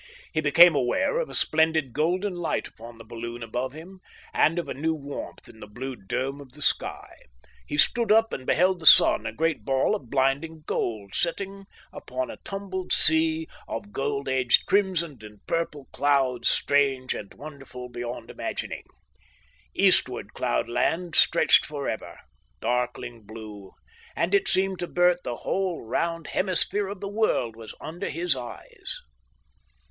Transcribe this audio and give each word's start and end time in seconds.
He 0.33 0.41
became 0.41 0.73
aware 0.73 1.19
of 1.19 1.29
a 1.29 1.35
splendid 1.35 1.93
golden 1.93 2.33
light 2.33 2.67
upon 2.67 2.97
the 2.97 3.03
balloon 3.03 3.43
above 3.43 3.73
him, 3.73 3.99
and 4.33 4.57
of 4.57 4.67
a 4.67 4.73
new 4.73 4.95
warmth 4.95 5.47
in 5.47 5.59
the 5.59 5.67
blue 5.67 5.95
dome 5.95 6.41
of 6.41 6.53
the 6.53 6.61
sky. 6.63 7.13
He 7.67 7.77
stood 7.77 8.11
up 8.11 8.33
and 8.33 8.43
beheld 8.43 8.79
the 8.79 8.87
sun, 8.87 9.27
a 9.27 9.31
great 9.31 9.63
ball 9.63 9.93
of 9.93 10.09
blinding 10.09 10.63
gold, 10.65 11.13
setting 11.13 11.65
upon 11.93 12.31
a 12.31 12.37
tumbled 12.43 12.91
sea 12.91 13.45
of 13.67 13.91
gold 13.91 14.27
edged 14.27 14.65
crimson 14.65 15.19
and 15.21 15.45
purple 15.45 15.85
clouds, 15.93 16.49
strange 16.49 17.13
and 17.13 17.31
wonderful 17.35 17.87
beyond 17.87 18.31
imagining. 18.31 18.85
Eastward 19.75 20.33
cloud 20.33 20.67
land 20.67 21.15
stretched 21.15 21.63
for 21.63 21.87
ever, 21.87 22.17
darkling 22.59 23.21
blue, 23.21 23.73
and 24.15 24.33
it 24.33 24.47
seemed 24.47 24.79
to 24.79 24.87
Bert 24.87 25.19
the 25.23 25.35
whole 25.45 25.83
round 25.83 26.25
hemisphere 26.25 26.87
of 26.87 27.01
the 27.01 27.07
world 27.07 27.55
was 27.55 27.75
under 27.79 28.09
his 28.09 28.35
eyes. 28.35 28.99